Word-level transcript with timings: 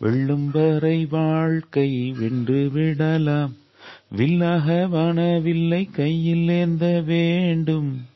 வெள்ளும் 0.00 0.50
வரை 0.50 1.06
வாழ்க்கை 1.06 2.14
வென்று 2.18 2.70
விடலாம். 2.70 3.54
வில்லாக 4.08 4.88
வானவில்லை 4.92 5.90
கையில் 5.90 6.48
ஏந்த 6.48 7.02
வேண்டும். 7.06 8.06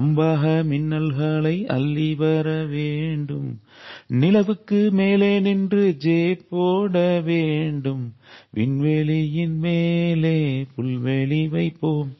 அம்பாக 0.00 0.62
மின்னல்களை 0.62 1.64
அள்ளி 1.64 2.14
வர 2.14 2.64
வேண்டும். 2.64 3.60
நிலவுக்கு 4.06 4.90
மேலே 4.90 5.40
நின்று 5.40 5.96
ஜே 5.96 6.36
போட 6.50 7.20
வேண்டும். 7.20 8.14
விண்வெளியின் 8.56 9.58
மேலே 9.58 10.66
புல்வெளி 10.76 11.48
வைப்போம். 11.48 12.16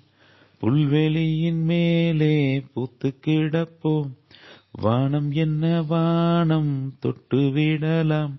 புல்வெளியின் 0.61 1.63
மேலே 1.65 2.63
பூத்து 2.75 3.15
கிடப்போம். 3.27 4.11
வானம் 4.73 5.33
என்ன 5.33 5.83
வானம் 5.83 6.95
தொட்டு 7.01 7.51
விடலாம். 7.51 8.39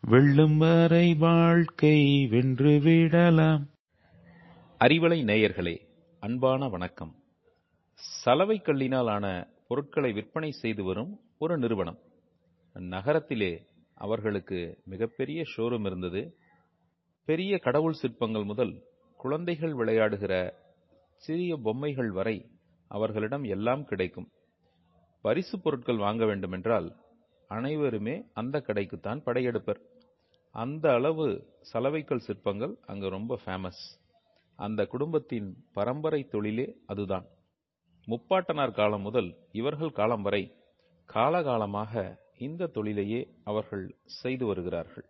வெள்ளும் 0.00 0.58
வரை 0.58 1.14
வாழ்க்கை 1.14 2.26
வென்று 2.26 2.80
விடலாம். 2.80 3.68
அறிவலை 4.80 5.24
நேயர்களே 5.24 5.80
அன்பான 6.20 6.68
வணக்கம். 6.68 7.14
சலவை 7.94 8.60
கல்லினால் 8.60 9.10
ஆன 9.10 9.48
பொருட்களை 9.68 10.12
விற்பனை 10.12 10.50
செய்து 10.50 10.84
வரும் 10.84 11.20
ஒரு 11.38 11.58
நிறுவனம். 11.58 11.98
நகரத்திலே 12.72 13.66
அவர்களுக்கு 13.94 14.78
மிகப்பெரிய 14.84 15.42
ஷோரூம் 15.56 15.86
இருந்தது. 15.86 16.34
பெரிய 17.24 17.58
கடவுள் 17.58 17.92
சிற்பங்கள் 17.92 18.44
முதல் 18.44 18.82
குழந்தைகள் 19.16 19.72
விளையாடுகிற 19.72 20.52
சிறிய 21.16 21.56
பொம்மைகள் 21.62 22.10
வரை 22.10 22.50
அவர்களிடம் 22.88 23.42
எல்லாம் 23.42 23.84
கிடைக்கும். 23.84 24.28
பரிசு 25.22 25.60
பொருட்கள் 25.60 25.96
வாங்க 25.96 26.24
வேண்டுமென்றால் 26.24 26.96
அனைவருமே 27.48 28.24
அந்த 28.34 28.64
கடைக்குத்தான் 28.66 29.22
படையெடுப்பர். 29.24 29.78
அந்த 30.54 30.92
அளவு 30.92 31.26
சலவைக்கல் 31.72 32.24
சிற்பங்கள் 32.26 32.74
அங்கு 32.86 33.08
ரொம்ப 33.08 33.38
ஃபேமஸ் 33.44 33.82
அந்த 34.58 34.86
குடும்பத்தின் 34.86 35.48
பரம்பரை 35.72 36.24
தொழிலே 36.24 36.76
அதுதான். 36.86 37.26
முப்பாட்டனார் 38.08 38.72
காலம் 38.72 39.00
முதல் 39.00 39.28
இவர்கள் 39.52 39.90
காலம் 39.90 40.22
வரை 40.22 40.42
காலகாலமாக 41.08 41.92
இந்த 42.36 42.66
தொழிலையே 42.66 43.20
அவர்கள் 43.44 43.84
செய்து 44.04 44.46
வருகிறார்கள். 44.46 45.06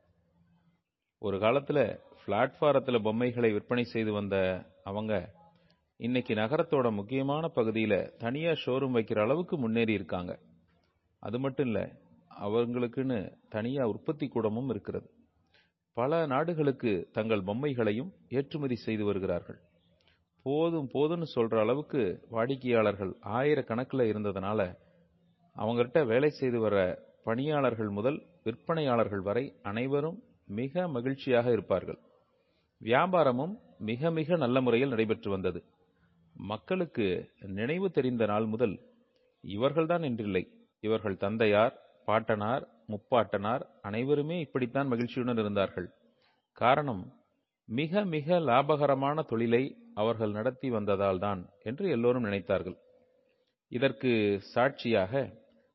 ஒரு 1.19 1.39
காலத்தில் 1.39 1.85
பிளாட்ஃபாரத்தில் 2.25 3.03
பொம்மைகளை 3.03 3.53
விற்பனை 3.53 3.85
செய்து 3.85 4.13
வந்த 4.13 4.37
அவங்க 4.85 5.13
இன்னைக்கு 5.97 6.35
நகரத்தோட 6.35 6.91
முக்கியமான 6.91 7.49
பகுதியில் 7.49 8.13
தனியாக 8.19 8.61
ஷோரூம் 8.65 8.97
வைக்கிற 8.99 9.21
அளவுக்கு 9.21 9.59
முன்னேறி 9.59 9.93
இருக்காங்க. 9.93 10.33
அது 11.23 11.39
மட்டும் 11.39 11.67
இல்லை 11.67 11.85
அவங்களுக்குன்னு 12.41 13.19
தனியாக 13.49 13.89
உற்பத்தி 13.89 14.29
கூடமும் 14.29 14.69
இருக்கிறது. 14.69 15.09
பல 15.99 16.19
நாடுகளுக்கு 16.33 16.91
தங்கள் 17.17 17.47
பொம்மைகளையும் 17.49 18.11
ஏற்றுமதி 18.39 18.77
செய்து 18.85 19.05
வருகிறார்கள். 19.05 19.59
போதும் 20.47 20.89
போதும்னு 20.95 21.27
சொல்கிற 21.35 21.61
அளவுக்கு 21.65 22.03
வாடிக்கையாளர்கள் 22.35 23.13
ஆயிரக்கணக்கில் 23.39 24.11
இருந்ததுனால 24.11 24.61
அவங்ககிட்ட 25.57 26.01
வேலை 26.07 26.31
செய்து 26.31 26.59
வர 26.61 26.77
பணியாளர்கள் 27.25 27.91
முதல் 27.99 28.19
விற்பனையாளர்கள் 28.45 29.25
வரை 29.29 29.45
அனைவரும் 29.63 30.19
மிக 30.59 30.87
மகிழ்ச்சியாக 30.89 31.47
இருப்பார்கள். 31.51 31.99
வியாபாரமும் 32.81 33.55
மிக 33.91 34.11
மிக 34.19 34.37
நல்ல 34.37 34.61
முறையில் 34.61 34.93
நடைபெற்று 34.95 35.31
வந்தது. 35.31 35.61
மக்களுக்கு 36.37 37.07
நினைவு 37.59 37.89
தெரிந்த 37.91 38.25
நாள் 38.27 38.47
முதல் 38.47 38.77
இவர்கள்தான் 39.45 40.05
என்றில்லை 40.09 40.45
இவர்கள் 40.85 41.23
தந்தையார் 41.25 41.75
பாட்டனார் 42.09 42.65
முப்பாட்டனார் 42.93 43.63
அனைவருமே 43.89 44.37
இப்படித்தான் 44.45 44.91
மகிழ்ச்சியுடன் 44.93 45.41
இருந்தார்கள். 45.43 45.89
காரணம் 46.59 47.03
மிக 47.69 48.05
மிக 48.05 48.39
லாபகரமான 48.41 49.25
தொழிலை 49.27 49.63
அவர்கள் 49.95 50.31
நடத்தி 50.31 50.69
வந்ததால் 50.71 51.19
தான் 51.19 51.41
என்று 51.63 51.91
எல்லோரும் 51.91 52.25
நினைத்தார்கள். 52.25 52.77
இதற்கு 53.73 54.11
சாட்சியாக 54.55 55.13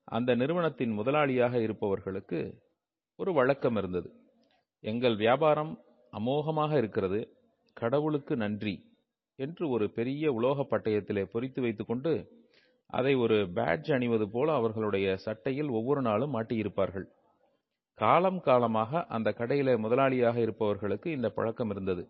அந்த 0.08 0.36
நிறுவனத்தின் 0.36 0.94
முதலாளியாக 1.00 1.62
இருப்பவர்களுக்கு 1.62 2.40
ஒரு 3.20 3.34
வழக்கம் 3.34 3.76
இருந்தது. 3.76 4.10
எங்கள் 4.84 5.16
வியாபாரம் 5.16 5.74
அமோகமாக 6.14 6.78
இருக்கிறது 6.78 7.20
கடவுளுக்கு 7.78 8.36
நன்றி 8.36 8.76
என்று 9.40 9.70
ஒரு 9.70 9.86
பெரிய 9.90 10.32
உலோகப் 10.32 10.72
பட்டயத்திலே 10.74 11.24
பொறித்து 11.34 11.62
வைத்துக்கொண்டு 11.62 12.14
அதை 12.90 13.16
ஒரு 13.16 13.50
பேட்ஜ் 13.54 13.92
அணிவது 13.92 14.26
போல 14.30 14.54
அவர்களுடைய 14.54 15.08
சட்டையில் 15.18 15.70
ஒவ்வொரு 15.70 16.02
நாளும் 16.02 16.34
மாட்டியிருப்பார்கள். 16.34 17.08
காலம் 17.98 18.40
காலமாக 18.40 19.06
அந்த 19.08 19.30
கடையில 19.38 19.76
முதலாளியாக 19.78 20.38
இருப்பவர்களுக்கு 20.38 21.12
இந்த 21.12 21.30
பழக்கம் 21.30 21.70
இருந்தது. 21.70 22.04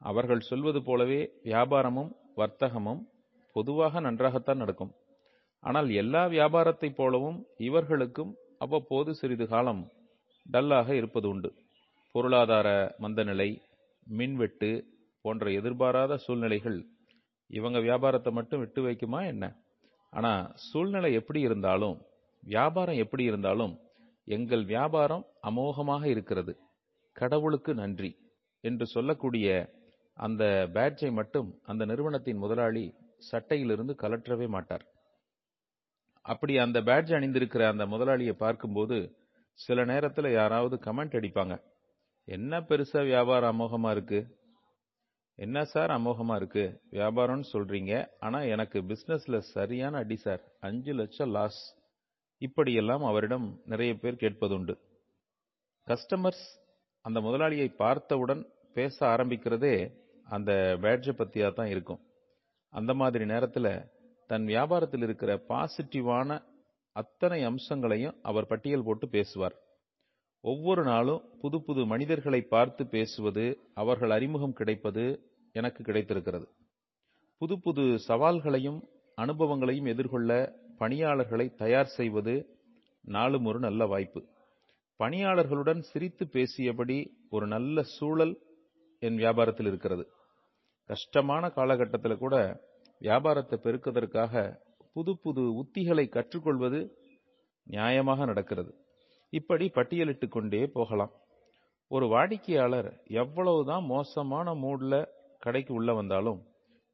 அவர்கள் 0.00 0.40
சொல்வது 0.40 0.82
போலவே 0.82 1.20
வியாபாரமும் 1.42 2.10
வர்த்தகமும் 2.36 3.00
பொதுவாக 3.56 4.00
நன்றாகத்தான் 4.00 4.56
நடக்கும். 4.56 4.92
ஆனால் 5.60 5.88
எல்லா 5.90 6.26
வியாபாரத்தைப் 6.26 6.96
போலவும் 6.96 7.46
இவர்களுக்கும் 7.58 8.32
அவ்வப்போது 8.58 9.14
சிறிது 9.14 9.46
காலம் 9.46 9.82
டல்லாக 10.52 10.88
இருப்பது 10.90 11.28
உண்டு. 11.28 11.50
பொருளாதார 12.14 12.68
மந்தநிலை 12.98 13.50
மின்வெட்டு 14.06 14.70
போன்ற 15.24 15.50
எதிர்பாராத 15.50 16.16
சூழ்நிலைகள் 16.16 16.78
இவங்க 17.50 17.78
வியாபாரத்தை 17.80 18.32
மட்டும் 18.32 18.60
விட்டு 18.60 18.80
வைக்குமா 18.86 19.20
என்ன? 19.26 19.44
ஆனா 20.12 20.32
சூழ்நிலை 20.54 21.12
எப்படி 21.12 21.40
இருந்தாலும் 21.40 21.96
வியாபாரம் 22.42 22.94
எப்படி 22.94 23.24
இருந்தாலும் 23.24 23.74
எங்கள் 24.24 24.64
வியாபாரம் 24.64 25.24
அமோகமாக 25.42 26.04
இருக்கிறது. 26.06 26.58
கடவுளுக்கு 27.12 27.74
நன்றி 27.74 28.16
என்று 28.60 28.86
சொல்லக்கூடிய 28.86 29.76
அந்த 30.14 30.70
பேட்ஜை 30.74 31.12
மட்டும் 31.12 31.60
அந்த 31.62 31.84
நிறுவனத்தின் 31.84 32.36
முதலாளி 32.36 32.94
சட்டையிலிருந்து 33.32 33.94
கலற்றவே 34.02 34.48
மாட்டார். 34.48 34.84
அப்படி 36.22 36.58
அந்த 36.58 36.82
பேட்ஜ் 36.82 37.12
அணிந்திருக்கிற 37.12 37.66
அந்த 37.68 37.86
முதலாளியை 37.86 38.32
பார்க்கும்போது 38.32 39.18
சில 39.52 39.84
நேரத்தில் 39.84 40.32
யாராவது 40.32 40.76
கமெண்ட் 40.76 41.16
அடிப்பாங்க. 41.18 41.54
என்ன 42.24 42.60
பெருசாக 42.60 43.04
வியாபாரம் 43.04 43.60
அமோகமாக 43.60 43.90
இருக்கு? 43.90 44.20
என்ன 45.34 45.64
சார் 45.64 45.90
அமோகமாக 45.90 46.36
இருக்கு? 46.36 46.82
வியாபாரம்னு 46.90 47.44
சொல்றீங்க. 47.52 48.06
ஆனால் 48.18 48.46
எனக்கு 48.46 48.82
பிஸ்னஸில் 48.82 49.38
சரியான 49.38 49.98
அடி 49.98 50.16
சார் 50.16 50.42
அஞ்சு 50.60 50.92
லட்சம் 50.92 51.30
லாஸ் 51.30 51.79
இப்படியெல்லாம் 52.42 53.02
அவரிடம் 53.02 53.46
நிறைய 53.64 53.94
பேர் 53.94 54.14
கேட்பதுண்டு. 54.14 54.74
கஸ்டமர்ஸ் 55.86 56.44
அந்த 57.04 57.20
முதலாளியை 57.20 57.68
பார்த்தவுடன் 57.74 58.42
பேச 58.74 59.06
ஆரம்பிக்கிறதே 59.06 59.74
அந்த 60.26 60.52
பேட்ஜை 60.82 61.12
பற்றியாக 61.18 61.52
தான் 61.52 61.66
இருக்கும். 61.66 62.00
அந்த 62.72 62.94
மாதிரி 62.94 63.24
நேரத்தில் 63.24 63.72
தன் 64.26 64.44
வியாபாரத்தில் 64.44 65.02
இருக்கிற 65.02 65.30
பாசிட்டிவான 65.48 66.38
அத்தனை 66.96 67.40
அம்சங்களையும் 67.44 68.18
அவர் 68.22 68.46
பட்டியல் 68.46 68.84
போட்டு 68.84 69.08
பேசுவார். 69.08 69.56
ஒவ்வொரு 70.44 70.82
நாளும் 70.84 71.24
புது 71.40 71.62
புது 71.62 71.86
மனிதர்களை 71.86 72.40
பார்த்து 72.42 72.86
பேசுவது 72.86 73.44
அவர்கள் 73.74 74.10
அறிமுகம் 74.10 74.52
கிடைப்பது 74.52 75.04
எனக்கு 75.52 75.84
கிடைத்திருக்கிறது. 75.84 76.46
புது 77.40 77.60
புது 77.60 77.84
சவால்களையும் 78.08 78.80
அனுபவங்களையும் 79.14 79.84
எதிர்கொள்ள 79.84 80.30
பணியாளர்களை 80.80 81.54
தயார் 81.54 81.86
செய்வது 81.86 82.58
நாளும் 83.00 83.44
ஒரு 83.44 83.58
நல்ல 83.58 83.86
வாய்ப்பு. 83.86 84.20
பணியாளர்களுடன் 85.00 85.80
சிரித்து 85.80 86.24
பேசியபடி 86.32 87.06
ஒரு 87.30 87.46
நல்ல 87.46 87.82
சூழல் 87.82 88.34
என் 88.98 89.16
வியாபாரத்தில் 89.16 89.66
இருக்கிறது. 89.66 90.04
கஷ்டமான 90.84 91.50
காலகட்டத்தில் 91.50 92.18
கூட 92.18 92.60
வியாபாரத்தை 92.98 93.58
பெருக்குவதற்காக 93.62 94.58
புது 94.92 95.18
புது 95.22 95.42
உத்திகளை 95.62 96.08
கற்றுக்கொள்வது 96.08 96.80
நியாயமாக 97.70 98.24
நடக்கிறது. 98.24 98.72
இப்படி 99.30 99.66
பட்டியலிட்டு 99.74 100.28
கொண்டே 100.28 100.66
போகலாம். 100.66 101.12
ஒரு 101.88 102.06
வாடிக்கையாளர் 102.06 103.00
எவ்வளவுதான் 103.04 103.84
மோசமான 103.84 104.54
மூட்ல 104.54 104.94
கடைக்கு 105.38 105.74
உள்ள 105.74 105.92
வந்தாலும் 105.94 106.40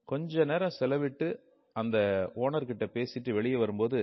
கொஞ்ச 0.04 0.44
நேரம் 0.44 0.76
செலவிட்டு 0.80 1.28
அந்த 1.76 1.98
ஓனர்கிட்ட 2.36 2.84
பேசிட்டு 2.96 3.30
வெளியே 3.32 3.56
வரும்போது 3.56 4.00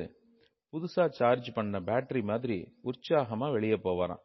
புதுசாக 0.73 1.15
சார்ஜ் 1.17 1.49
பண்ண 1.53 1.79
பேட்டரி 1.79 2.21
மாதிரி 2.23 2.57
உற்சாகமாக 2.81 3.55
வெளியே 3.55 3.77
போவாராம். 3.83 4.23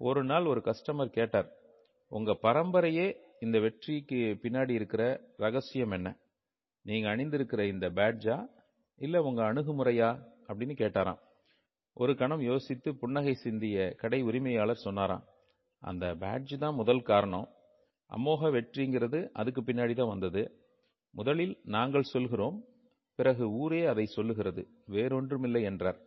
ஒரு 0.00 0.24
நாள் 0.24 0.44
ஒரு 0.44 0.60
கஸ்டமர் 0.64 1.16
கேட்டார் 1.18 1.48
உங்கள் 2.12 2.42
பரம்பரையே 2.42 3.06
இந்த 3.40 3.56
வெற்றிக்கு 3.58 4.20
பின்னாடி 4.42 4.70
இருக்கிற 4.70 5.02
ரகசியம் 5.36 5.90
என்ன? 5.90 6.08
நீங்கள் 6.82 7.12
அணிந்திருக்கிற 7.12 7.62
இந்த 7.68 7.86
பேட்ஜா 7.90 8.36
இல்லை 9.00 9.20
உங்கள் 9.20 9.48
அணுகுமுறையா? 9.50 10.10
அப்படின்னு 10.48 10.74
கேட்டாராம். 10.82 11.20
ஒரு 11.96 12.12
கணம் 12.16 12.40
யோசித்து 12.40 12.90
புன்னகை 12.94 13.34
சிந்திய 13.34 13.78
கடை 14.00 14.20
உரிமையாளர் 14.22 14.84
சொன்னாராம் 14.86 15.24
அந்த 15.82 16.04
பேட்ஜ் 16.14 16.54
தான் 16.58 16.78
முதல் 16.80 17.02
காரணம். 17.02 17.46
அமோக 18.10 18.50
வெற்றிங்கிறது 18.56 19.18
அதுக்கு 19.32 19.60
பின்னாடி 19.60 19.94
தான் 19.94 20.12
வந்தது. 20.14 20.42
முதலில் 21.14 21.54
நாங்கள் 21.76 22.10
சொல்கிறோம் 22.14 22.56
பிறகு 23.18 23.44
ஊரே 23.62 23.80
அதை 23.84 24.04
சொல்லுகிறது. 24.06 24.62
வேறொன்றுமில்லை 24.90 25.62
என்றார். 25.62 25.98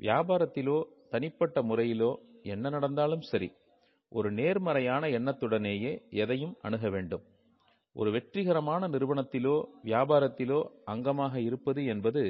வியாபாரத்திலோ 0.00 0.78
தனிப்பட்ட 1.10 1.58
முறையிலோ 1.62 2.12
என்ன 2.42 2.68
நடந்தாலும் 2.68 3.26
சரி 3.30 3.48
ஒரு 4.12 4.28
நேர்மறையான 4.32 5.08
எண்ணத்துடனேயே 5.18 5.92
எதையும் 6.22 6.54
அணுக 6.60 6.88
வேண்டும். 6.88 7.24
ஒரு 7.96 8.10
வெற்றிகரமான 8.10 8.88
நிறுவனத்திலோ 8.88 9.56
வியாபாரத்திலோ 9.84 10.60
அங்கமாக 10.92 11.34
இருப்பது 11.48 11.80
என்பது 11.84 12.22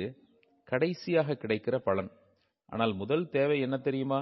கடைசியாக 0.69 1.37
கிடைக்கிற 1.43 1.77
பலன். 1.79 2.11
ஆனால் 2.73 2.95
முதல் 2.95 3.25
தேவை 3.29 3.57
என்ன 3.61 3.77
தெரியுமா? 3.79 4.21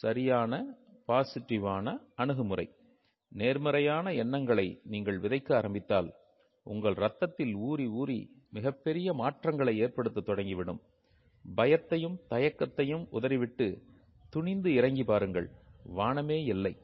சரியான 0.00 0.52
பாசிட்டிவான 1.08 1.86
அணுகுமுறை. 2.14 2.66
நேர்மறையான 3.32 4.06
எண்ணங்களை 4.22 4.68
நீங்கள் 4.84 5.18
விதைக்க 5.20 5.48
ஆரம்பித்தால் 5.54 6.08
உங்கள் 6.66 6.96
ரத்தத்தில் 7.04 7.54
ஊறி 7.68 7.86
ஊறி 8.00 8.20
மிகப்பெரிய 8.52 9.12
மாற்றங்களை 9.12 9.78
ஏற்படுத்த 9.78 10.20
தொடங்கிவிடும். 10.20 10.80
பயத்தையும் 11.56 12.16
தயக்கத்தையும் 12.30 13.06
உதறிவிட்டு 13.10 13.66
துணிந்து 14.30 14.74
இறங்கி 14.74 15.04
பாருங்கள். 15.04 15.48
வானமே 15.84 16.44
இல்லை. 16.44 16.74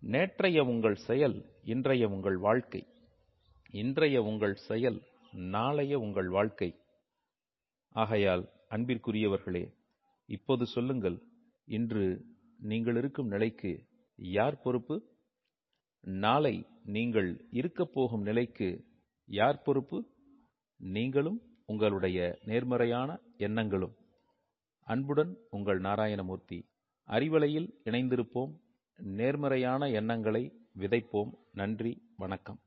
நேற்றைய 0.00 0.62
உங்கள் 0.62 0.94
செயல் 0.94 1.36
இன்றைய 1.64 2.08
உங்கள் 2.08 2.36
வாழ்க்கை. 2.36 2.82
இன்றைய 3.70 4.22
உங்கள் 4.22 4.54
செயல் 4.54 5.02
நாளைய 5.30 5.98
உங்கள் 5.98 6.28
வாழ்க்கை. 6.28 6.70
ஆகையால் 7.94 8.44
அன்பிற்குரியவர்களே 8.70 9.64
இப்போது 10.26 10.66
சொல்லுங்கள் 10.66 11.18
இன்று 11.64 12.04
நீங்கள் 12.58 12.96
இருக்கும் 12.96 13.26
நிலைக்கு 13.26 13.72
யார் 14.16 14.60
பொறுப்பு? 14.60 14.96
நாளை 16.04 16.66
நீங்கள் 16.84 17.30
இருக்கப் 17.50 17.92
போகும் 17.92 18.22
நிலைக்கு 18.22 18.68
யார் 19.28 19.62
பொறுப்பு? 19.62 19.98
நீங்களும் 20.78 21.42
உங்களுடைய 21.66 22.38
நேர்மறையான 22.44 23.18
எண்ணங்களும். 23.36 23.94
அன்புடன் 24.82 25.36
உங்கள் 25.50 25.80
நாராயணமூர்த்தி 25.80 26.62
அறிவலையில் 27.08 27.70
இணைந்திருப்போம். 27.84 28.52
நேர்மறையான 28.96 29.88
எண்ணங்களை 29.88 30.52
விதைப்போம். 30.78 31.30
நன்றி 31.52 32.02
வணக்கம். 32.16 32.58